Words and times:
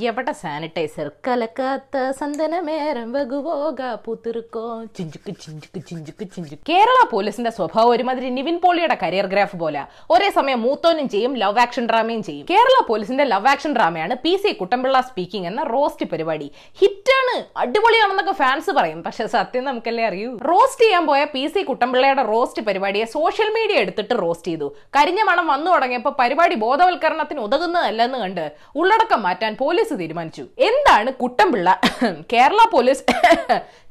എവിടെ 0.00 0.32
സാനിറ്റൈസർ 0.32 1.10
കലക്കാത്ത 1.26 2.10
സന്തനമേരം 2.10 3.12
വകുവോക 3.12 3.80
പൂത്തിറുക്കോ? 4.04 4.84
ചിഞ്ചുക്ക് 4.98 5.32
ചിഞ്ചുക്ക് 5.42 5.80
ചിഞ്ചുക്ക് 5.88 6.24
ചിഞ്ചു 6.34 6.56
കേരള 6.68 6.98
പോലീസിന്റെ 7.10 7.50
സ്വഭാവം 7.50 7.90
ഒരുമാതിരി 7.90 8.28
നിവിൻ 8.30 8.56
പോളിയുടെ 8.62 8.96
കരിയർ 9.02 9.26
ഗ്രാഫ് 9.26 9.56
പോലെ. 9.56 9.82
ഒരേ 10.10 10.30
സമയം 10.30 10.62
മൂത്തോനും 10.62 11.08
ചെയ്യും 11.08 11.34
ലവ് 11.42 11.60
ആക്ഷൻ 11.64 11.86
ഡ്രാമയും 11.86 12.22
ചെയ്യും. 12.22 12.46
കേരള 12.50 12.76
പോലീസിന്റെ 12.88 13.24
ലവ് 13.24 13.48
ആക്ഷൻ 13.48 13.74
ഡ്രാമയാണ് 13.74 14.16
പി 14.24 14.36
സി 14.36 14.52
കുട്ടമ്പിള്ള 14.52 15.00
സ്പീക്കിംഗ് 15.00 15.46
എന്ന 15.46 15.62
റോസ്റ്റ് 15.62 16.06
പരിപാടി. 16.06 16.50
ഹിറ്റാണ് 16.80 17.44
അടിപൊളിയാണെന്നൊക്കെ 17.56 18.32
ഫാൻസ് 18.32 18.70
പറയും. 18.70 19.02
പക്ഷെ 19.02 19.26
സത്യം 19.26 19.64
നമുക്കല്ലേ 19.64 20.06
അറിയൂ? 20.06 20.38
റോസ്റ്റ് 20.50 20.84
ചെയ്യാൻ 20.84 21.06
പോയ 21.06 21.24
പി 21.24 21.46
സി 21.46 21.62
കുട്ടമ്പിള്ളയുടെ 21.62 22.22
റോസ്റ്റ് 22.22 22.62
പരിപാടിയെ 22.62 23.04
സോഷ്യൽ 23.04 23.50
മീഡിയ 23.58 23.84
എടുത്തിട്ട് 23.84 24.14
റോസ്റ്റ് 24.22 24.48
ചെയ്തു. 24.48 24.70
കരിഞ്ഞ 24.98 25.22
മണം 25.22 25.46
വന്നു 25.46 25.70
തുടങ്ങിയപ്പോൾ 25.70 26.16
പരിപാടി 26.22 26.54
ബോധവൽക്കരണത്തിന് 26.54 27.40
ഉതകുന്നതല്ലെന്ന് 27.40 28.18
കണ്ട് 28.18 28.52
ഉള്ളടക്കം 28.76 29.22
മാറ്റാൻ 29.28 29.56
പോലീസ് 29.60 29.80
തീരുമാനിച്ചു. 30.00 30.44
എന്താണ് 30.68 31.10
കുട്ടമ്പിള്ള 31.22 31.68
കേരള 32.32 32.60
പോലീസ് 32.72 33.02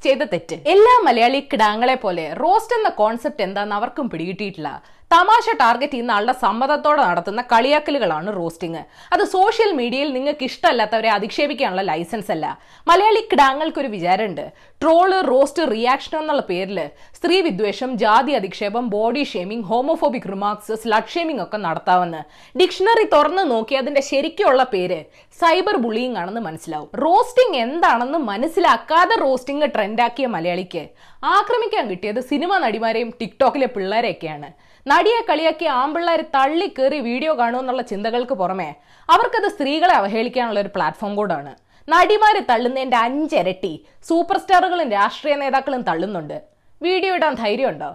ചെയ്ത 0.04 0.22
തെറ്റ്? 0.32 0.56
എല്ലാ 0.74 0.94
മലയാളി 1.08 1.40
കിടാങ്ങളെ 1.52 1.96
പോലെ 2.04 2.24
റോസ്റ്റ് 2.42 2.76
എന്ന 2.78 2.90
കോൺസെപ്റ്റ് 3.02 3.46
എന്താന്ന് 3.48 3.76
അവർക്കും 3.78 4.06
പിടികിട്ടിയിട്ടില്ല. 4.10 4.70
തമാശ 5.12 5.46
ടാർഗറ്റ് 5.60 5.92
ചെയ്യുന്ന 5.92 6.12
ആളുടെ 6.16 6.34
സമ്മതത്തോടെ 6.42 7.02
നടത്തുന്ന 7.08 7.40
കളിയാക്കലുകളാണ് 7.52 8.28
റോസ്റ്റിംഗ് 8.36 8.82
അത് 9.14 9.24
സോഷ്യൽ 9.32 9.70
മീഡിയയിൽ 9.80 10.10
നിങ്ങൾക്ക് 10.16 10.44
ഇഷ്ടമല്ലാത്തവരെ 10.50 11.10
അധിക്ഷേപിക്കാനുള്ള 11.16 11.82
ലൈസൻസ് 11.90 12.30
അല്ല. 12.34 12.46
മലയാളി 12.86 13.22
കിടാങ്ങൾക്കൊരു 13.32 13.90
വിചാരമുണ്ട്. 13.96 14.44
ട്രോൾ 14.82 15.10
റോസ്റ്റ് 15.30 15.64
റിയാക്ഷൻ 15.72 16.14
എന്നുള്ള 16.20 16.42
പേരിൽ 16.50 16.78
സ്ത്രീ 17.18 17.36
വിദ്വേഷം 17.48 17.90
ജാതി 18.02 18.32
അധിക്ഷേപം 18.40 18.84
body 18.96 19.24
shaming 19.32 19.66
homophobic 19.72 20.28
remarks 20.34 20.76
slut 20.84 21.12
shaming 21.14 21.42
ഒക്കെ 21.42 21.60
നടത്താമെന്ന് 21.66 22.22
ഡിക്ഷണറി 22.60 23.06
തുറന്ന് 23.14 23.44
നോക്കി 23.50 23.74
അതിന്റെ 23.74 24.04
ശരിക്കുള്ള 24.10 24.62
പേര് 24.74 25.00
സൈബർ 25.40 25.76
ബുള്ളിങ് 25.84 26.18
ആണെന്ന് 26.22 26.40
മനസ്സിലാവും. 26.48 26.90
റോസ്റ്റിംഗ് 27.04 27.60
എന്താണെന്ന് 27.66 28.18
മനസ്സിലാക്കാതെ 28.32 29.16
റോസ്റ്റിംഗ് 29.24 29.70
ട്രെൻഡാക്കിയ 29.76 30.26
മലയാളിക്ക് 30.36 30.84
ആക്രമിക്കാൻ 31.22 31.84
കിട്ടിയത് 31.90 32.20
സിനിമ 32.28 32.52
നടിമാരെയും 32.62 33.10
ടിക്ടോക്കിലെ 33.18 33.66
പിള്ളേരെയൊക്കെയാണ്. 33.74 34.48
നടിയെ 34.86 35.20
കളിയാക്കി 35.28 35.66
ആമ്പിള്ളേരെ 35.80 36.24
തള്ളി 36.36 36.66
കയറി 36.78 36.98
വീഡിയോ 37.08 37.32
കാണുമെന്നുള്ള 37.40 37.82
ചിന്തകൾക്ക് 37.90 38.34
പുറമെ 38.40 38.70
അവർക്കത് 39.08 39.48
സ്ത്രീകളെ 39.54 39.94
അവഹേളിക്കാനുള്ള 40.00 40.60
ഒരു 40.64 40.72
പ്ലാറ്റ്ഫോം 40.76 41.12
കൂടാണ്. 41.18 41.52
നടിമാരെ 41.88 42.42
തള്ളുന്നതിന്റെ 42.50 42.98
അഞ്ചിരട്ടി 43.06 43.72
സൂപ്പർ 44.08 44.38
സ്റ്റാറുകളും 44.42 44.90
രാഷ്ട്രീയ 44.98 45.36
നേതാക്കളും 45.42 45.82
തള്ളുന്നുണ്ട്. 45.90 46.36
വീഡിയോ 46.86 47.12
ഇടാൻ 47.18 47.34
ധൈര്യമുണ്ടോ? 47.40 47.88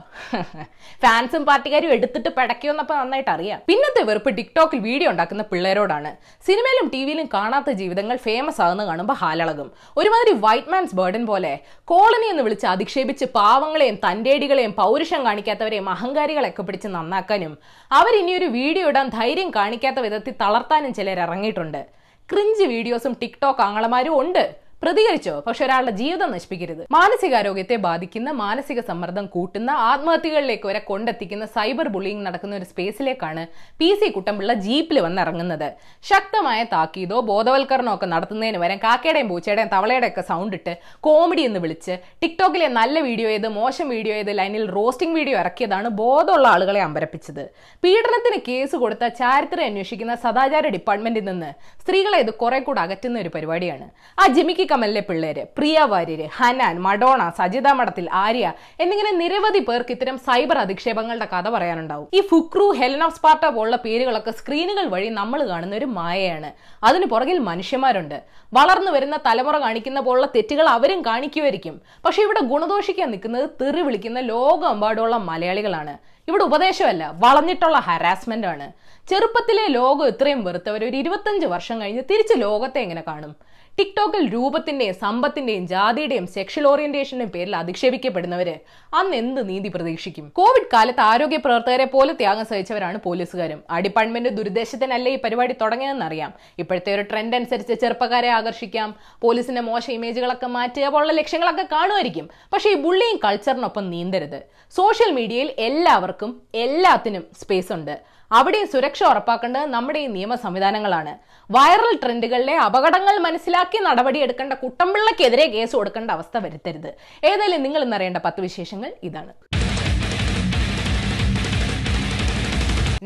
ഫാൻസും 1.04 1.44
പാർട്ടിക്കാരും 1.48 1.92
എടുത്തിട്ട് 1.96 2.30
പിടയ്ക്കുമെന്നപ്പോൾ 2.38 2.96
നന്നായിട്ട് 3.00 3.32
അറിയാം. 3.34 3.60
പിന്നത്തെ 3.70 4.02
വെറുപ്പ് 4.10 4.32
ടിക്ടോക്കിൽ 4.38 4.80
വീഡിയോ 4.88 5.10
ഉണ്ടാക്കുന്ന 5.14 5.44
പിള്ളേരോടാണ്. 5.52 6.12
സിനിമയിലും 6.48 6.88
ടി 6.94 7.02
വിയിലും 7.08 7.28
കാണാത്ത 7.36 7.70
ജീവിതങ്ങൾ 7.82 8.18
ഫേമസ് 8.28 8.62
ആകുന്ന 8.66 8.86
കാണുമ്പോൾ 8.90 9.18
ഹാലളകും. 9.22 9.70
ഒരുമാതിരി 10.02 10.34
വൈറ്റ് 10.46 10.72
മാൻസ് 10.74 10.96
ബേർഡൻ 11.00 11.26
പോലെ 11.32 11.54
കോളനി 11.92 12.30
എന്ന് 12.34 12.46
വിളിച്ച് 12.48 12.68
അധിക്ഷേപിച്ച് 12.74 13.28
പാവങ്ങളെയും 13.38 13.98
തന്റെടികളെയും 14.06 14.74
പൗരുഷം 14.82 15.24
കാണിക്കാത്തവരെയും 15.30 15.90
അഹങ്കാരികളെയൊക്കെ 15.96 16.66
പിടിച്ച് 16.70 16.92
നന്നാക്കാനും 16.98 17.56
അവർ 17.92 18.16
ഇനിയൊരു 18.22 18.50
വീഡിയോ 18.60 18.88
ഇടാൻ 18.94 19.10
ധൈര്യം 19.20 19.52
കാണിക്കാത്ത 19.58 20.00
വിധത്തിൽ 20.08 20.36
തളർത്താനും 20.44 20.94
ചിലർ 21.00 21.20
ഇറങ്ങിയിട്ടുണ്ട്. 21.26 21.82
ക്രിഞ്ച് 22.30 22.66
വീഡിയോസും 22.72 23.14
ടിക്ടോക്ക് 23.22 23.64
ആങ്ങളമാരും 23.66 24.16
ഉണ്ട്. 24.22 24.46
പ്രതികരിച്ചോ? 24.82 25.34
പക്ഷെ 25.46 25.62
ഒരാളുടെ 25.66 25.94
ജീവിതം 26.00 26.30
നശിപ്പിക്കരുത്. 26.36 26.82
മാനസികാരോഗ്യത്തെ 26.96 27.76
ബാധിക്കുന്ന 27.86 28.30
മാനസിക 28.42 28.80
സമ്മർദ്ദം 28.90 29.26
കൂട്ടുന്ന 29.36 29.72
ആത്മഹത്യകളിലേക്ക് 29.92 30.68
വരെ 30.70 30.82
കൊണ്ടെത്തിക്കുന്ന 30.90 31.46
സൈബർ 31.56 31.88
ബുള്ളിങ് 31.96 32.24
നടക്കുന്ന 32.28 32.54
ഒരു 32.60 32.68
സ്പേസിലേക്കാണ് 32.72 33.44
പി 33.80 33.90
സി 34.00 34.08
കുട്ടമ്പിള്ള 34.18 34.54
ജീപ്പിൽ 34.66 34.98
വന്നിറങ്ങുന്നത്. 35.06 35.66
ശക്തമായ 36.10 36.60
താക്കീതോ 36.76 37.18
ബോധവൽക്കരണോ 37.32 37.94
ഒക്കെ 37.98 38.10
നടത്തുന്നതിന് 38.14 38.62
വരെ 38.64 38.76
കാക്കയുടെയും 38.86 39.30
പൂച്ചയുടെയും 39.32 39.72
തവളയുടെ 39.74 40.10
ഒക്കെ 40.12 40.24
സൗണ്ട് 40.30 40.56
ഇട്ട് 40.60 40.76
കോമഡി 41.08 41.44
എന്ന് 41.50 41.62
വിളിച്ച് 41.66 41.96
ടിക്ടോക്കിലെ 42.24 42.68
നല്ല 42.80 42.96
വീഡിയോ 43.08 43.32
ഏത് 43.38 43.50
മോശം 43.58 43.90
വീഡിയോ 43.96 44.16
ഏത് 44.22 44.32
ലൈനിൽ 44.42 44.66
റോസ്റ്റിംഗ് 44.78 45.18
വീഡിയോ 45.20 45.38
ഇറക്കിയതാണ് 45.44 45.90
ബോധമുള്ള 46.04 46.48
ആളുകളെ 46.54 46.84
അമ്പരപ്പിച്ചത്. 46.88 47.44
പീഡനത്തിന് 47.84 48.40
കേസ് 48.50 48.76
കൊടുത്ത 48.86 49.08
ചാരിത്രം 49.22 49.66
അന്വേഷിക്കുന്ന 49.70 50.16
സദാചാര 50.28 50.66
ഡിപ്പാർട്ട്മെന്റിൽ 50.78 51.28
നിന്ന് 51.32 51.52
സ്ത്രീകളെ 51.84 52.18
ഇത് 52.24 52.34
കുറെ 52.44 52.62
കൂടെ 52.70 52.82
അകറ്റുന്ന 52.86 53.18
ഒരു 53.26 53.30
പരിപാടിയാണ്. 53.36 53.86
ആ 54.22 54.24
കമലിലെ 54.72 55.02
പിള്ളേര് 55.02 55.44
പ്രിയ 55.58 55.80
വാര്യര് 55.92 56.26
ഹനാൻ 56.38 56.76
മഡോണ 56.80 57.22
സജിത 57.30 57.68
മഠത്തിൽ 57.68 58.10
ആര്യ 58.14 58.54
എന്നിങ്ങനെ 58.80 59.12
നിരവധി 59.12 59.60
പേർക്ക് 59.60 59.92
ഇത്തരം 59.92 60.18
സൈബർ 60.18 60.58
അധിക്ഷേപങ്ങളുടെ 60.58 61.28
കഥ 61.34 61.50
പറയാനുണ്ടാവും. 61.50 62.08
ഈ 62.14 62.22
ഫുക്രു 62.22 62.74
ഹെലൻ 62.80 63.04
ഓഫ് 63.04 63.16
സ്പാർട്ട 63.18 63.46
പോലുള്ള 63.46 63.76
പേരുകളൊക്കെ 63.76 64.32
സ്ക്രീനുകൾ 64.32 64.86
വഴി 64.86 65.10
നമ്മൾ 65.10 65.48
കാണുന്ന 65.48 65.76
ഒരു 65.76 65.86
മായയാണ്. 65.86 66.52
അതിന് 66.84 67.06
പുറകിൽ 67.06 67.40
മനുഷ്യന്മാരുണ്ട്. 67.40 68.18
വളർന്നു 68.54 68.92
വരുന്ന 68.92 69.20
തലമുറ 69.26 69.58
കാണിക്കുന്ന 69.58 70.00
പോലുള്ള 70.00 70.30
തെറ്റുകൾ 70.36 70.68
അവരും 70.70 71.02
കാണിക്കുമായിരിക്കും. 71.06 71.82
പക്ഷെ 72.06 72.22
ഇവിടെ 72.22 72.40
ഗുണദോഷിക്കാൻ 72.40 73.12
നിൽക്കുന്നത് 73.12 73.50
തെറി 73.62 73.82
വിളിക്കുന്ന 73.82 74.20
ലോകമെമ്പാടുള്ള 74.20 75.18
മലയാളികളാണ്. 75.18 75.96
ഇവിടെ 76.30 76.44
ഉപദേശമല്ല 76.44 77.04
വളഞ്ഞിട്ടുള്ള 77.24 77.78
ഹരാസ്മെന്റ് 77.78 78.48
ആണ്. 78.48 78.66
ചെറുപ്പത്തിലെ 79.10 79.68
ലോകം 79.68 80.08
ഇത്രയും 80.08 80.44
വെറുത്തവർ 80.44 80.86
ഒരു 80.86 80.98
ഇരുപത്തഞ്ച് 80.98 81.46
വർഷം 81.46 81.82
കഴിഞ്ഞ് 81.82 82.04
തിരിച്ച് 82.12 82.34
ലോകത്തെ 82.42 82.80
എങ്ങനെ 82.80 83.04
കാണും? 83.08 83.36
ടിക്ടോക്കിൽ 83.80 84.24
രൂപത്തിന്റെയും 84.34 84.96
സമ്പത്തിന്റെയും 85.02 85.66
ജാതിയുടെയും 85.72 86.28
സെക്ഷൽ 86.36 86.66
ഓറിയന്റേഷന്റെയും 86.70 87.32
പേരിൽ 87.36 87.54
അധിക്ഷേപിക്കപ്പെടുന്നവര് 87.56 88.56
അന്ന് 89.00 89.16
എന്ത് 89.22 89.42
നീതി 89.50 89.70
പ്രതീക്ഷിക്കും? 89.76 90.26
കോവിഡ് 90.38 90.70
കാലത്ത് 90.74 91.04
ആരോഗ്യ 91.10 91.40
പ്രവർത്തകരെ 91.46 91.86
പോലെ 91.86 92.14
ത്യാഗം 92.14 92.46
സഹിച്ചവരാണ് 92.52 92.98
പോലീസുകാരും. 93.06 93.60
ആ 93.72 93.80
ഡിപ്പാർട്ട്മെന്റ് 93.80 94.32
ദുരുദ്ദേശത്തിനല്ലേ 94.38 95.14
ഈ 95.18 95.20
പരിപാടി 95.26 95.56
തുടങ്ങിയതെന്നറിയാം 95.62 96.34
ഇപ്പോഴത്തെ 96.64 96.96
ഒരു 96.96 97.06
ട്രെൻഡ് 97.12 97.38
അനുസരിച്ച് 97.40 97.74
ചെറുപ്പക്കാരെ 97.84 98.32
ആകർഷിക്കാം. 98.40 98.90
പോലീസിന്റെ 99.22 99.62
മോശം 99.70 99.94
ഇമേജുകളൊക്കെ 100.00 100.50
മാറ്റുക 100.58 100.88
പോലുള്ള 100.96 101.14
ലക്ഷ്യങ്ങളൊക്കെ 101.22 101.68
കാണുമായിരിക്കും. 101.76 102.28
പക്ഷേ 102.54 102.70
ഈ 102.76 102.82
ബുള്ളിയും 102.88 103.20
കൾച്ചറിനൊപ്പം 103.26 103.88
നീന്തരുത്. 103.96 104.40
സോഷ്യൽ 104.80 105.12
മീഡിയയിൽ 105.22 105.52
എല്ലാവർക്കും 105.70 106.34
എല്ലാത്തിനും 106.68 107.26
സ്പേസ് 107.42 107.74
ഉണ്ട്. 107.80 108.17
അവിടെ 108.36 108.62
സുരക്ഷ 108.72 109.02
ഉറപ്പാക്കേണ്ടത് 109.12 109.68
നമ്മുടെ 109.76 110.00
ഈ 110.06 110.08
നിയമ 110.16 110.36
സംവിധാനങ്ങളാണ്. 110.46 111.14
വൈറൽ 111.56 111.94
ട്രെൻഡുകളിലെ 112.04 112.56
അപകടങ്ങൾ 112.68 113.16
മനസ്സിലാക്കി 113.28 113.80
നടപടിയെടുക്കേണ്ട 113.88 114.54
കുട്ടമ്പിള്ളക്കെതിരെ 114.64 115.46
കേസ് 115.56 115.76
കൊടുക്കേണ്ട 115.80 116.10
അവസ്ഥ 116.18 116.38
വരുത്തരുത്. 116.46 116.92
ഏതായാലും 117.32 117.64
നിങ്ങൾ 117.68 117.84
ഇന്നറിയേണ്ട 117.88 118.22
പത്ത് 118.28 118.42
വിശേഷങ്ങൾ 118.48 118.92
ഇതാണ്. 119.10 119.34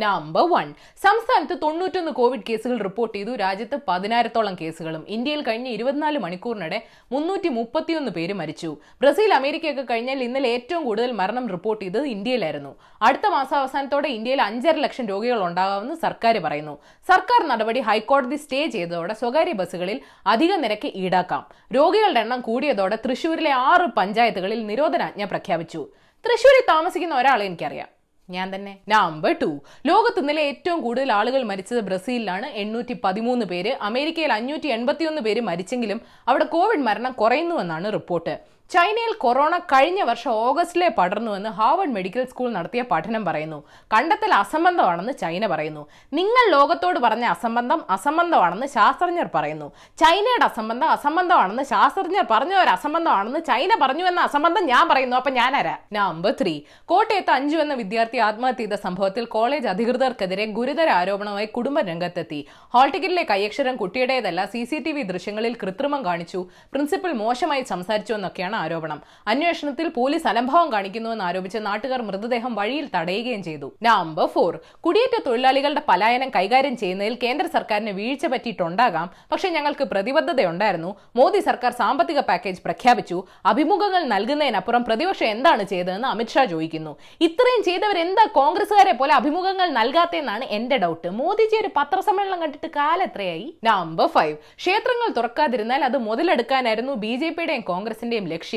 നമ്പർ 0.03 0.43
വൺ 0.51 0.67
സംസ്ഥാനത്ത് 1.03 1.55
തൊണ്ണൂറ്റൊന്ന് 1.63 2.11
കോവിഡ് 2.19 2.45
കേസുകൾ 2.49 2.77
റിപ്പോർട്ട് 2.87 3.15
ചെയ്തു. 3.17 3.31
രാജ്യത്ത് 3.41 3.77
പതിനായിരത്തോളം 3.87 4.53
കേസുകളും. 4.61 5.03
ഇന്ത്യയിൽ 5.15 5.41
കഴിഞ്ഞ 5.47 5.67
ഇരുപത്തിനാല് 5.75 6.19
മണിക്കൂറിനിടെ 6.25 6.79
മുന്നൂറ്റി 7.11 7.49
മുപ്പത്തിയൊന്ന് 7.57 8.11
പേര് 8.17 8.33
മരിച്ചു. 8.41 8.69
ബ്രസീൽ 9.01 9.33
അമേരിക്കയൊക്കെ 9.33 9.85
കഴിഞ്ഞാൽ 9.89 10.23
ഇന്നലെ 10.27 10.49
ഏറ്റവും 10.55 10.83
കൂടുതൽ 10.89 11.11
മരണം 11.21 11.45
റിപ്പോർട്ട് 11.55 11.83
ചെയ്തത് 11.85 12.07
ഇന്ത്യയിലായിരുന്നു. 12.15 12.73
അടുത്ത 13.01 13.27
മാസാവസാനത്തോടെ 13.35 14.09
ഇന്ത്യയിൽ 14.17 14.41
അഞ്ചര 14.41 14.75
ലക്ഷം 14.85 15.07
രോഗികൾ 15.13 15.39
ഉണ്ടാകാമെന്ന് 15.45 15.95
സർക്കാർ 16.05 16.37
പറയുന്നു. 16.47 16.75
സർക്കാർ 17.11 17.41
നടപടി 17.51 17.79
ഹൈക്കോടതി 17.89 18.35
സ്റ്റേ 18.35 18.61
ചെയ്തതോടെ 18.67 19.13
സ്വകാര്യ 19.13 19.55
ബസ്സുകളിൽ 19.61 19.99
അധിക 20.27 20.53
നിരക്ക് 20.65 20.91
ഈടാക്കാം. 21.03 21.45
രോഗികളുടെ 21.75 22.19
എണ്ണം 22.19 22.41
കൂടിയതോടെ 22.41 22.97
തൃശൂരിലെ 23.05 23.51
ആറ് 23.71 23.87
പഞ്ചായത്തുകളിൽ 23.97 24.61
നിരോധനാജ്ഞ 24.65 25.23
പ്രഖ്യാപിച്ചു. 25.33 25.81
തൃശൂരിൽ 26.25 26.63
താമസിക്കുന്ന 26.69 27.15
ഒരാളെ 27.15 27.45
എനിക്കറിയാം. 27.45 28.00
ഞാൻ 28.29 28.55
തന്നെ. 28.55 28.73
നമ്പർ 28.89 29.31
ടു 29.41 29.49
ലോകത്ത് 29.89 30.19
ഇന്നലെ 30.19 30.41
ഏറ്റവും 30.41 30.81
കൂടുതൽ 30.81 31.11
ആളുകൾ 31.11 31.43
മരിച്ചത് 31.43 31.79
ബ്രസീലിലാണ്. 31.79 32.47
എണ്ണൂറ്റി 32.63 32.95
പതിമൂന്ന് 33.03 33.45
പേര്. 33.45 33.71
അമേരിക്കയിൽ 33.81 34.31
അഞ്ഞൂറ്റി 34.31 34.67
എൺപത്തിയൊന്ന് 34.67 35.21
പേര് 35.21 35.41
മരിച്ചെങ്കിലും 35.41 36.01
അവിടെ 36.27 36.43
കോവിഡ് 36.55 36.85
മരണം 36.89 37.11
കുറയുന്നുവെന്നാണ് 37.11 37.93
റിപ്പോർട്ട്. 37.93 38.35
ചൈനയിൽ 38.73 39.13
കൊറോണ 39.23 39.53
കഴിഞ്ഞ 39.71 40.01
വർഷം 40.09 40.31
ഓഗസ്റ്റിലെ 40.43 40.89
പടർന്നുവെന്ന് 40.97 41.49
ഹാർവർഡ് 41.57 41.93
മെഡിക്കൽ 41.95 42.23
സ്കൂൾ 42.31 42.49
നടത്തിയ 42.57 42.81
പഠനം 42.91 43.23
പറയുന്നു. 43.25 43.57
കണ്ടെത്തൽ 43.93 44.31
അസംബന്ധമാണെന്ന് 44.33 45.13
ചൈന 45.21 45.45
പറയുന്നു. 45.47 45.83
നിങ്ങൾ 46.13 46.43
ലോകത്തോട് 46.51 46.99
പറഞ്ഞ 47.05 47.25
അസംബന്ധം 47.35 47.79
അസംബന്ധമാണെന്ന് 47.89 48.67
ശാസ്ത്രജ്ഞർ 48.75 49.27
പറയുന്നു. 49.35 49.67
ചൈനയുടെ 50.03 50.45
അസംബന്ധം 50.49 50.89
അസംബന്ധമാണെന്ന് 50.89 51.63
ശാസ്ത്രജ്ഞർ 51.63 52.25
പറഞ്ഞ 52.31 52.53
ഒരു 52.53 52.69
അസംബന്ധമാണെന്ന് 52.69 53.41
ചൈന 53.49 53.77
പറഞ്ഞു 53.81 54.05
എന്ന 54.11 54.21
അസംബന്ധം 54.29 54.65
ഞാൻ 54.71 54.85
പറയുന്നു. 54.91 55.17
അപ്പൊ 55.17 55.33
ഞാൻ 55.39 55.51
ആരാ 55.59 55.75
നമ്പർ 55.97 56.33
ത്രീ. 56.41 56.55
കോട്ടയത്ത് 56.91 57.33
അഞ്ചു 57.37 57.59
എന്ന 57.65 57.73
വിദ്യാർത്ഥി 57.81 58.21
ആത്മഹത്യ 58.29 58.63
ചെയ്ത 58.63 58.79
സംഭവത്തിൽ 58.85 59.25
കോളേജ് 59.35 59.69
അധികൃതർക്കെതിരെ 59.73 60.47
ഗുരുതര 60.59 60.89
ആരോപണമായി 61.01 61.49
കുടുംബം 61.57 61.83
രംഗത്തെത്തി. 61.91 62.41
ഹാൾ 62.75 62.87
ടിക്കറ്റിലെ 62.95 63.25
കൈയക്ഷരം 63.33 63.75
കുട്ടിയുടേതല്ല. 63.83 64.45
സി 64.55 64.63
സി 64.63 64.79
ടി 64.87 64.93
വി 64.99 65.05
ദൃശ്യങ്ങളിൽ 65.11 65.53
കൃത്രിമം 65.63 66.01
കാണിച്ചു. 66.09 66.41
പ്രിൻസിപ്പൽ 66.73 67.13
മോശമായി 67.23 67.65
സംസാരിച്ചു 67.73 68.13
എന്നൊക്കെയാണ് 68.19 68.57
ആരോപണം. 68.63 68.99
അന്വേഷണത്തിൽ 69.31 69.87
പോലീസ് 69.97 70.27
അലംഭാവം 70.31 70.69
കാണിക്കുന്നുവെന്ന് 70.73 71.25
ആരോപിച്ച് 71.29 71.59
നാട്ടുകാർ 71.67 72.01
മൃതദേഹം 72.09 72.51
വഴിയിൽ 72.59 72.87
തടയുകയും 72.95 73.43
ചെയ്തു. 73.49 73.67
Number 73.87 74.27
four. 74.35 74.53
കുടിയേറ്റ 74.85 75.15
തൊഴിലാളികളുടെ 75.27 75.83
പലായനം 75.89 76.29
കൈകാര്യം 76.35 76.75
ചെയ്യുന്നതിൽ 76.81 77.15
കേന്ദ്ര 77.23 77.45
സർക്കാരിന് 77.55 77.93
വീഴ്ച 77.99 78.25
പറ്റിയിട്ടുണ്ടാകാം. 78.33 79.07
പക്ഷെ 79.31 79.49
ഞങ്ങൾക്ക് 79.57 79.87
പ്രതിബദ്ധതയുണ്ടായിരുന്നു. 79.93 80.91
മോദി 81.19 81.39
സർക്കാർ 81.49 81.71
സാമ്പത്തിക 81.81 82.19
പാക്കേജ് 82.29 82.61
പ്രഖ്യാപിച്ചു. 82.67 83.17
അഭിമുഖങ്ങൾ 83.51 84.03
നൽകുന്നതിനപ്പുറം 84.13 84.83
പ്രതിപക്ഷം 84.89 85.29
എന്താണ് 85.35 85.63
ചെയ്തതെന്ന് 85.71 86.07
അമിത്ഷാ 86.13 86.43
ചോദിക്കുന്നു. 86.53 86.93
ഇത്രയും 87.27 87.63
ചെയ്തവർ 87.69 87.97
എന്താ 88.05 88.25
കോൺഗ്രസുകാരെ 88.39 88.93
പോലെ 89.01 89.13
അഭിമുഖങ്ങൾ 89.19 89.67
നൽകാത്തെന്നാണ് 89.79 90.45
എന്റെ 90.57 90.77
ഡൗട്ട്. 90.85 91.09
മോദിജി 91.19 91.57
ഒരു 91.61 91.69
പത്രസമ്മേളനം 91.77 92.41
കണ്ടിട്ട് 92.43 92.69
കാലെത്രയായി 92.79 93.47
നമ്പർ 93.69 94.07
ഫൈവ്. 94.15 94.35
ക്ഷേത്രങ്ങൾ 94.61 95.09
തുറക്കാതിരുന്നാൽ 95.17 95.83
അത് 95.89 95.97
മുതലെടുക്കാനായിരുന്നു 96.07 96.93
ബി 97.03 97.13
ജെ 97.21 97.29
പിയുടെയും 97.29 97.63
കോൺഗ്രസിന്റെയും 97.71 98.25
ലക്ഷ്യം. 98.25 98.50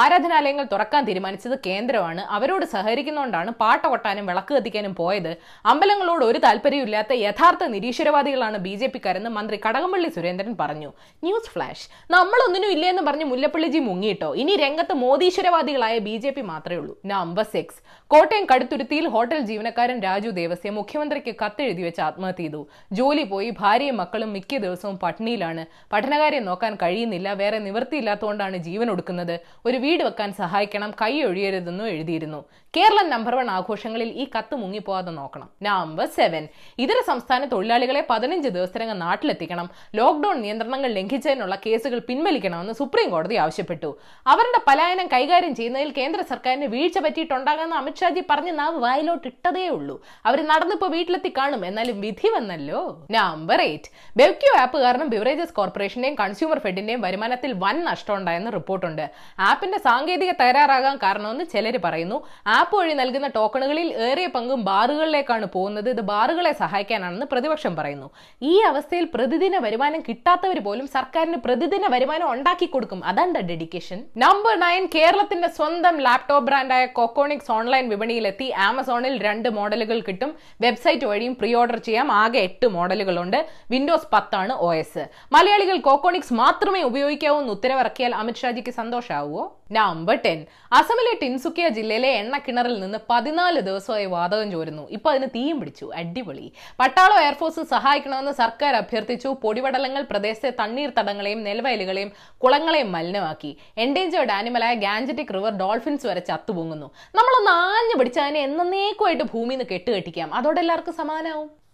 ആരാധനാലയങ്ങൾ 0.00 0.64
തുറക്കാൻ 0.72 1.04
തീരുമാനിച്ചത് 1.08 1.58
കേന്ദ്രമാണ്. 1.66 2.22
അവരോട് 2.36 2.64
സഹകരിക്കുന്നതുകൊണ്ടാണ് 2.64 3.50
പാട്ട 3.50 3.86
കൊട്ടാനും 3.86 4.26
വിളക്ക് 4.26 4.54
കത്തിക്കാനും 4.54 4.94
പോയത്. 4.94 5.36
അമ്പലങ്ങളോട് 5.72 6.24
ഒരു 6.24 6.38
താല്പര്യമില്ലാത്ത 6.38 7.12
യഥാർത്ഥ 7.12 7.64
നിരീശ്വരവാദികളാണ് 7.64 8.58
ബി 8.58 8.74
ജെ 8.74 8.86
പിക്കാരെന്ന് 8.86 9.30
മന്ത്രി 9.30 9.60
കടകംപള്ളി 9.66 10.08
സുരേന്ദ്രൻ 10.08 10.56
പറഞ്ഞു. 10.60 10.90
News 11.22 11.50
flash. 11.50 11.84
നമ്മളൊന്നിനും 12.10 12.70
ഇല്ലെന്ന് 12.70 13.02
പറഞ്ഞ് 13.02 13.24
മുല്ലപ്പള്ളിജി 13.24 13.78
മുങ്ങിയിട്ടോ? 13.78 14.34
ഇനി 14.34 14.56
രംഗത്ത് 14.56 14.92
മോദീശ്വരവാദികളായ 14.92 15.98
ബി 15.98 16.16
ജെ 16.16 16.30
പി 16.30 16.40
മാത്രമേ 16.40 16.78
ഉള്ളൂ. 16.78 16.96
നമ്പർ 17.06 17.42
സിക്സ് 17.42 17.80
കോട്ടയം 18.10 18.46
കടുത്തുരുത്തിയിൽ 18.52 19.06
ഹോട്ടൽ 19.08 19.38
ജീവനക്കാരൻ 19.38 20.02
രാജു 20.02 20.30
ദേവസ്യ 20.30 20.70
മുഖ്യമന്ത്രിക്ക് 20.70 21.34
കത്തെഴുതി 21.44 21.82
വെച്ച് 21.82 22.00
ആത്മഹത്യ 22.00 22.42
ചെയ്തു. 22.42 22.60
ജോലി 22.92 23.24
പോയി 23.24 23.50
ഭാര്യയും 23.60 23.96
മക്കളും 23.96 24.32
മിക്ക 24.32 24.56
ദിവസവും 24.56 24.98
പട്ടിണിയിലാണ്. 24.98 25.66
പഠനകാര്യം 25.92 26.44
നോക്കാൻ 26.44 26.74
കഴിയുന്നില്ല. 26.82 27.32
വേറെ 27.32 27.58
നിവൃത്തിയില്ലാത്തതുകൊണ്ടാണ് 27.58 28.56
ജീവൻ 28.56 28.90
ഒടുക്കുന്നത്. 28.90 29.35
ഒരു 29.66 29.76
വീട് 29.76 30.02
വെക്കാൻ 30.04 30.32
സഹായിക്കണം 30.32 30.90
കൈ 31.02 31.22
ഒഴിയരുതെന്നും 31.22 31.88
എഴുതിയിരുന്നു. 31.88 32.44
കേരളം 32.76 33.10
നമ്പർ 33.10 33.34
വൺ 33.34 33.50
ആഘോഷങ്ങളിൽ 33.50 34.08
ഈ 34.22 34.24
കത്ത് 34.32 34.54
മുങ്ങിപ്പോവാതെ 34.54 35.10
നോക്കണം. 35.10 35.48
നമ്പർ 35.62 36.06
സെവൻ 36.06 36.48
ഇതര 36.78 36.98
സംസ്ഥാന 37.06 37.44
തൊഴിലാളികളെ 37.44 38.06
പതിനഞ്ച് 38.10 38.48
ദിവസത്തിനകം 38.48 38.98
നാട്ടിലെത്തിക്കണം. 38.98 39.70
ലോക്ഡൌൺ 39.94 40.40
നിയന്ത്രണങ്ങൾ 40.40 40.90
ലംഘിച്ചതിനുള്ള 40.92 41.54
കേസുകൾ 41.66 41.98
പിൻവലിക്കണമെന്ന് 41.98 42.72
സുപ്രീം 42.72 43.10
കോടതി 43.10 43.34
ആവശ്യപ്പെട്ടു. 43.34 43.90
അവരുടെ 44.26 44.60
പലായനം 44.68 45.06
കൈകാര്യം 45.06 45.54
ചെയ്യുന്നതിൽ 45.54 45.92
കേന്ദ്ര 45.98 46.22
സർക്കാരിന് 46.22 46.66
വീഴ്ച 46.66 46.98
പറ്റിയിട്ടുണ്ടാകാമെന്ന് 46.98 47.76
അമിത്ഷാജി 47.76 48.22
പറഞ്ഞ് 48.30 48.58
നാവ് 48.58 48.78
വായിലോട്ട് 48.78 49.26
ഇട്ടതേ 49.26 49.68
ഉള്ളൂ 49.68 49.96
അവർ 50.26 50.40
നടന്നിപ്പോ 50.46 50.86
വീട്ടിലെത്തി 50.86 51.32
കാണും. 51.38 51.66
എന്നാലും 51.66 52.00
വിധി 52.00 52.28
വന്നല്ലോ. 52.36 52.82
നമ്പർ 53.10 53.60
എയ്റ്റ് 53.60 53.90
ബെവ്ക്യൂ 54.16 54.52
ആപ്പ് 54.60 54.78
കാരണം 54.78 55.08
ബിവറേജസ് 55.08 55.52
കോർപ്പറേഷന്റെയും 55.52 56.14
കൺസ്യൂമർ 56.14 56.58
ഫെഡിന്റെയും 56.58 57.00
വരുമാനത്തിൽ 57.00 57.52
വൻ 57.64 57.84
നഷ്ടമുണ്ടായെന്ന് 57.84 58.52
റിപ്പോർട്ടുണ്ട്. 58.52 59.10
ആപ്പിന്റെ 59.40 59.78
സാങ്കേതിക 59.78 60.30
തകരാറാകാൻ 60.30 60.96
കാരണമെന്ന് 61.02 61.44
ചിലർ 61.44 61.80
പറയുന്നു. 61.84 62.26
ആപ്പ് 62.46 62.76
വഴി 62.76 62.92
നൽകുന്ന 62.92 63.26
ടോക്കണുകളിൽ 63.26 63.94
ഏറിയ 63.94 64.26
പങ്കും 64.26 64.64
ബാറുകളിലേക്കാണ് 64.64 65.46
പോകുന്നത്. 65.46 65.90
ഇത് 65.90 66.00
ബാറുകളെ 66.00 66.52
സഹായിക്കാനാണെന്ന് 66.52 67.26
പ്രതിപക്ഷം 67.26 67.76
പറയുന്നു. 67.76 68.10
ഈ 68.42 68.60
അവസ്ഥയിൽ 68.60 69.08
പ്രതിദിന 69.14 69.58
വരുമാനം 69.58 70.00
കിട്ടാത്തവർ 70.08 70.58
പോലും 70.58 70.86
സർക്കാരിന് 70.86 71.36
പ്രതിദിന 71.36 71.86
വരുമാനം 71.86 72.32
ഉണ്ടാക്കി 72.32 72.66
കൊടുക്കും. 72.66 73.04
അതാണ് 73.04 73.40
ഡെഡിക്കേഷൻ. 73.40 74.04
നമ്പർ 74.16 74.60
നയൻ 74.60 74.88
കേരളത്തിന്റെ 74.94 75.48
സ്വന്തം 75.48 75.96
ലാപ്ടോപ്പ് 75.96 76.46
ബ്രാൻഡായ 76.46 76.86
കൊക്കോണിക്സ് 76.86 77.52
ഓൺലൈൻ 77.52 77.88
വിപണിയിലെത്തി. 77.88 78.50
ആമസോണിൽ 78.50 79.22
രണ്ട് 79.22 79.48
മോഡലുകൾ 79.48 80.00
കിട്ടും. 80.00 80.34
വെബ്സൈറ്റ് 80.60 81.04
വഴിയും 81.04 81.34
പ്രീ 81.34 81.54
ഓർഡർ 81.54 81.76
ചെയ്യാം. 81.76 82.12
ആകെ 82.12 82.38
എട്ട് 82.38 82.66
മോഡലുകളുണ്ട്. 82.66 83.46
വിൻഡോസ് 83.70 84.08
പത്താണ് 84.12 84.52
ഒ 84.52 84.74
എസ്. 84.74 85.08
മലയാളികൾ 85.32 85.76
കോക്കോണിക്സ് 85.76 86.34
മാത്രമേ 86.34 86.82
ഉപയോഗിക്കാവൂ 86.82 87.40
എന്ന് 87.40 87.52
ഉത്തരവിറക്കിയാൽ 87.52 88.14
അമിത്ഷാജിക്ക് 88.14 88.70
സന്തോഷമാവുമോ 89.06 89.44
നമ്പർ 89.72 90.16
ടെൻ 90.24 90.38
അസമിലെ 90.72 91.12
ടിൻസുക്കിയ 91.22 91.68
ജില്ലയിലെ 91.76 92.08
എണ്ണക്കിണറിൽ 92.08 92.76
നിന്ന് 92.80 92.98
പതിനാല് 93.10 93.60
ദിവസമായി 93.60 94.06
വാതകം 94.06 94.50
ചോരുന്നു. 94.50 94.84
ഇപ്പൊ 94.96 95.10
അതിന് 95.10 95.28
തീയും 95.34 95.60
പിടിച്ചു. 95.60 95.86
അടിപൊളി. 95.94 96.46
പട്ടാളം 96.80 97.18
എയർഫോഴ്സ് 97.24 97.62
സഹായിക്കണമെന്ന് 97.70 98.32
സർക്കാർ 98.32 98.76
അഭ്യർത്ഥിച്ചു. 98.76 99.28
പൊടിപടലങ്ങൾ 99.42 100.02
പ്രദേശത്തെ 100.12 100.52
തണ്ണീർത്തടങ്ങളെയും 100.60 101.42
നെൽവയലുകളെയും 101.48 102.12
കുളങ്ങളെയും 102.44 102.90
മലിനമാക്കി. 102.96 103.52
എൻഡേഞ്ചേർഡ് 103.78 104.34
ആനിമലായ 104.38 104.74
ഗാൻജറ്റിക് 104.86 105.34
റിവർ 105.34 105.54
ഡോൾഫിൻസ് 105.62 106.06
വരെ 106.06 106.20
ചത്തുപൊങ്ങുന്നു. 106.30 106.90
നമ്മളൊന്ന് 107.14 107.50
ആഞ്ഞു 107.50 107.98
പിടിച്ച് 107.98 108.20
അതിനെ 108.20 108.40
എന്നേക്കുമായിട്ട് 108.40 109.24
ഭൂമിയിൽ 109.34 109.58
നിന്ന് 109.58 109.74
കെട്ടുകെട്ടിക്കാം. 109.74 110.34
അതോടെ 110.34 110.60
എല്ലാവർക്കും 110.60 110.96
സമാനാവും. 111.02 111.65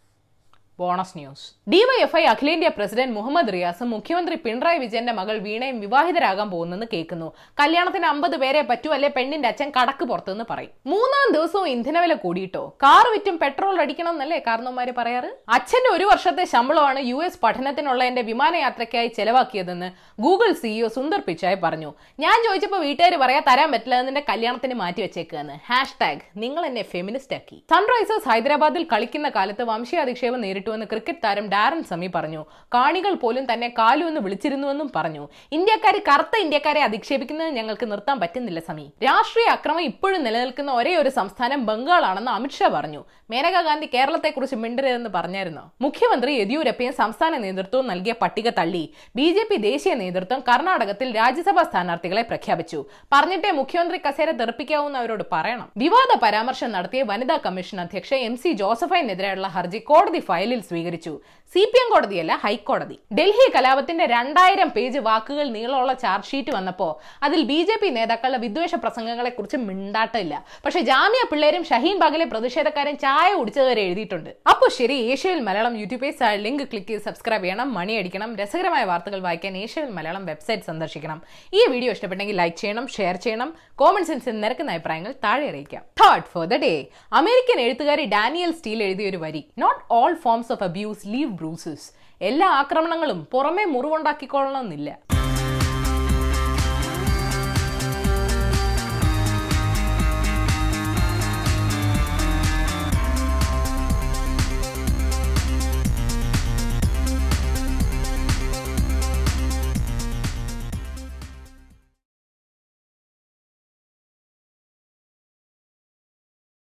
Bonus 0.79 1.19
news. 1.19 1.71
ഡിവൈഎഫ്ഐ 1.71 2.25
അഖിലേന്ത്യാ 2.25 2.71
പ്രസിഡന്റ് 2.77 3.15
മുഹമ്മദ് 3.15 3.53
റിയാസും 3.53 3.91
മുഖ്യമന്ത്രി 3.91 4.37
പിണറായി 4.37 4.79
വിജയന്റെ 4.79 5.13
മകൾ 5.13 5.39
വീണയും 5.39 5.81
വിവാഹിതരാകാൻ 5.81 6.51
പോകുന്നെന്ന് 6.51 6.87
കേൾക്കുന്നു. 6.93 7.33
കല്യാണത്തിന് 7.61 8.07
അമ്പത് 8.07 8.37
പേരെ 8.37 8.63
പറ്റൂ 8.63 8.91
അല്ലെ 8.91 9.09
പെണ്ണിന്റെ 9.17 9.49
അച്ഛൻ 9.49 9.73
കടക്ക് 9.81 10.05
പുറത്തുനിന്ന് 10.05 10.45
പറയും. 10.51 10.71
മൂന്നാം 10.87 11.33
ദിവസവും 11.33 11.69
ഇന്ധനവില 11.69 12.15
കൂടിയിട്ടോ? 12.15 12.77
കാർ 12.83 13.13
വിറ്റും 13.13 13.39
പെട്രോൾ 13.39 13.81
അടിക്കണം 13.81 14.11
എന്നല്ലേ 14.11 14.39
കാരണവന്മാര് 14.39 14.93
പറയാറ്? 14.99 15.31
അച്ഛന്റെ 15.49 15.97
ഒരു 15.97 16.05
വർഷത്തെ 16.05 16.45
ശമ്പളമാണ് 16.45 17.01
യു 17.01 17.25
എസ് 17.25 17.39
പഠനത്തിനുള്ള 17.43 18.05
എന്റെ 18.05 18.23
വിമാനയാത്രയ്ക്കായി 18.23 19.07
ചെലവാക്കിയതെന്ന് 19.07 19.91
ഗൂഗിൾ 20.23 20.53
സിഇഒ 20.53 20.89
സുന്ദർ 20.89 21.23
പിച്ചായ് 21.29 21.57
പറഞ്ഞു. 21.57 21.95
ഞാൻ 22.21 22.43
ചോദിച്ചപ്പോൾ 22.45 22.81
വീട്ടുകാർ 22.81 23.17
പറയാ 23.17 23.41
തരാൻ 23.49 23.73
പറ്റില്ല 23.73 24.03
നിന്റെ 24.03 24.25
കല്യാണത്തിന് 24.29 24.75
മാറ്റി 24.75 25.01
വെച്ചേക്കാന്ന്. 25.01 25.53
ഹാഷ് 25.73 25.97
ടാഗ് 26.01 26.21
നിങ്ങൾ 26.37 26.67
എന്നെ 26.67 26.83
ഫെമിനിസ്റ്റ് 26.83 27.37
ആക്കി. 27.37 27.65
സൺറൈസേഴ്സ് 27.71 28.29
ഹൈദരാബാദിൽ 28.29 28.87
കളിക്കുന്ന 28.93 29.29
കാലത്ത് 29.29 29.63
വംശീയാധിക്ഷേപം 29.63 30.41
നേരിട്ടുവെന്ന് 30.63 30.87
ക്രിക്കറ്റ് 30.93 31.23
താരം 31.25 31.47
ഡാരൻ 31.55 31.81
സമി 31.91 32.09
പറഞ്ഞു. 32.15 32.43
കാണികൾ 32.75 33.13
പോലും 33.23 33.45
തന്നെ 33.51 33.69
കാലു 33.79 34.05
എന്ന് 34.11 34.21
വിളിച്ചിരുന്നുവെന്നും 34.25 34.89
പറഞ്ഞു. 34.97 35.25
ഇന്ത്യക്കാർ 35.57 35.97
കറുത്ത 36.09 36.35
ഇന്ത്യക്കാരെ 36.45 36.81
അധിക്ഷേപിക്കുന്നത് 36.89 37.51
ഞങ്ങൾക്ക് 37.59 37.87
നിർത്താൻ 37.93 38.17
പറ്റുന്നില്ല 38.23 38.61
സമി. 38.69 38.87
രാഷ്ട്രീയ 39.07 39.49
അക്രമം 39.57 39.85
ഇപ്പോഴും 39.91 40.21
നിലനിൽക്കുന്ന 40.27 40.71
ഒരേ 40.81 40.93
ഒരു 41.03 41.11
സംസ്ഥാനം 41.19 41.61
ബംഗാളാണെന്ന് 41.69 42.33
അമിത്ഷാ 42.37 42.69
പറഞ്ഞു. 42.77 43.03
മേനകാ 43.33 43.61
ഗാന്ധി 43.69 43.87
കേരളത്തെക്കുറിച്ച് 43.95 44.57
മിണ്ടരുതെന്ന് 44.65 45.11
പറഞ്ഞായിരുന്നു. 45.17 45.65
മുഖ്യമന്ത്രി 45.85 46.33
യെദ്യൂരപ്പയും 46.41 46.95
സംസ്ഥാന 47.03 47.33
നേതൃത്വവും 47.45 47.87
നൽകിയ 47.93 48.15
പട്ടിക 48.23 48.49
തള്ളി. 48.59 48.85
ബി 49.19 49.27
ജെ 49.37 49.45
പി 49.51 49.57
ദേശീയ 49.69 49.95
നേതൃത്വം 50.03 50.41
കർണാടകത്തിൽ 50.49 51.09
രാജ്യസഭാ 51.21 51.65
സ്ഥാനാർത്ഥികളെ 51.71 52.25
പ്രഖ്യാപിച്ചു. 52.31 52.81
പറഞ്ഞിട്ടേ 53.13 53.53
മുഖ്യമന്ത്രി 53.61 54.01
കസേര 54.07 54.31
തെറിപ്പിക്കാവൂന്ന് 54.41 54.99
അവരോട് 55.03 55.25
പറയണം. 55.35 55.69
വിവാദ 55.83 56.13
പരാമർശം 56.25 56.71
നടത്തിയ 56.77 57.03
വനിതാ 57.11 57.37
കമ്മീഷൻ 57.47 57.79
അധ്യക്ഷ 57.85 58.13
എം 58.29 58.35
സി 58.43 58.51
ജോസഫൈനെതിരെയുള്ള 58.63 59.49
ഹർജി 59.57 59.81
കോടതി 59.91 60.21
ഫയലിൽ 60.53 60.65
സ്വീകരിച്ചു. 60.71 61.13
സി 61.53 61.63
പി 61.73 61.79
എം 61.81 61.89
കോടതിയല്ല 61.93 62.33
ഹൈക്കോടതി. 62.43 62.97
ഡൽഹി 63.17 63.47
കലാപത്തിന്റെ 63.55 64.05
രണ്ടായിരം 64.13 64.69
പേജ് 64.77 65.01
വാക്കുകൾ 65.07 65.47
നീളമുള്ള 65.57 65.93
ചാർജ് 66.03 66.29
ഷീറ്റ് 66.31 66.53
വന്നപ്പോ 66.57 66.89
അതിൽ 67.27 67.41
ബി 67.51 67.59
ജെ 67.69 67.77
പി 67.83 67.89
നേതാക്കളുടെ 67.97 68.39
വിദ്വേഷ 68.45 68.75
പ്രസംഗങ്ങളെ 68.85 69.31
കുറിച്ച് 69.37 69.59
മിണ്ടാട്ടില്ല. 69.69 70.35
പക്ഷെ 70.65 70.81
ജാമ്യ 70.91 71.23
പിള്ളേരും 71.31 71.65
ഷഹീൻ 71.71 71.99
ബാഗിലെ 72.03 72.27
പ്രതിഷേധക്കാരൻ 72.33 72.97
ചായ 73.05 73.29
കുടിച്ചതുവരെ 73.41 73.83
എഴുതിയിട്ടുണ്ട്. 73.89 74.31
അപ്പോൾ 74.53 74.71
ശരി 74.79 74.97
ഏഷ്യയിൽ 75.13 75.41
Malayalam 75.49 75.77
YouTube 75.81 76.03
page 76.05 76.31
link 76.47 76.65
click 76.73 76.89
ചെയ്ത് 76.93 77.05
സബ്സ്ക്രൈബ് 77.09 77.45
ചെയ്യണം 77.47 77.69
മണി 77.79 77.95
അടിക്കണം 78.01 78.33
രസകരമായ 78.43 78.85
വാർത്തകൾ 78.93 79.21
വായിക്കാൻ 79.29 79.57
ഏഷ്യയിൽ 79.65 79.91
മലയാളം 79.99 80.25
വെബ്സൈറ്റ് 80.31 80.69
സന്ദർശിക്കണം. 80.71 81.21
ഈ 81.59 81.63
വീഡിയോ 81.75 81.93
ഇഷ്ടപ്പെട്ടെങ്കിൽ 81.97 82.39
ലൈക്ക് 82.43 82.59
ചെയ്യണം 82.63 82.87
ഷെയർ 82.97 83.17
ചെയ്യണം 83.27 83.53
കോമൺ 83.83 84.05
സെൻസിൽ 84.11 84.41
നിരക്കുന്ന 84.45 84.77
അഭിപ്രായങ്ങൾ 84.77 85.15
താഴെ 85.27 85.47
അറിയിക്കാം. 85.53 85.85
ഫോർ 86.33 86.45
ദ 86.53 86.57
ഡേ 86.63 86.73
അമേരിക്കൻ 87.19 87.59
എഴുത്തുകാരി 87.67 88.05
ഡാനിയൽ 88.17 88.51
സ്റ്റീൽ 88.59 88.81
എഴുതിയ 88.87 89.11
ഒരു 89.13 89.19
വരി. 89.25 89.43
Not 89.63 89.81
all 89.99 90.13
forms 90.43 90.55
of 90.55 90.65
abuse 90.67 91.05
leave 91.13 91.33
bruises 91.41 91.85
എല്ലാ 92.29 92.47
ആക്രമണങ്ങളും 92.63 93.19
പുറമേ 93.33 93.65
മുറിവുണ്ടാക്കിക്കൊള്ളണമെന്നില്ല. 93.73 94.89